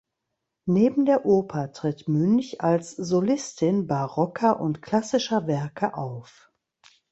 [0.65, 6.51] Neben der Oper tritt Münch als Solistin barocker und klassischer Werke auf.